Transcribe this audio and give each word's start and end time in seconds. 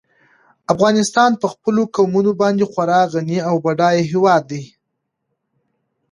افغانستان 0.73 1.31
په 1.41 1.47
خپلو 1.53 1.81
قومونه 1.95 2.31
باندې 2.41 2.69
خورا 2.71 3.01
غني 3.13 3.39
او 3.49 3.55
بډای 3.65 3.97
هېواد 4.11 4.43
دی. 4.51 4.63